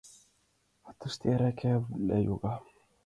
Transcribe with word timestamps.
А 0.87 0.89
тыште 0.99 1.27
арака 1.35 1.73
вӱдла 1.83 2.17
йога. 2.27 2.53